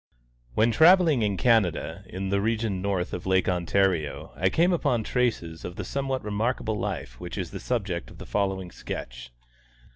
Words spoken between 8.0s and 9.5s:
of the following sketch.